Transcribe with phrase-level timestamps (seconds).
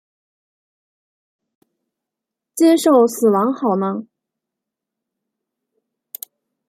[2.55, 4.07] 接受死亡好吗？